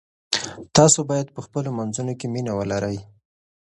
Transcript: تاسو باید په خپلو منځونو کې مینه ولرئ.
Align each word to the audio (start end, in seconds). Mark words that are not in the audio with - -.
تاسو 0.75 0.99
باید 1.09 1.27
په 1.35 1.39
خپلو 1.45 1.69
منځونو 1.77 2.13
کې 2.19 2.27
مینه 2.33 2.53
ولرئ. 2.55 2.97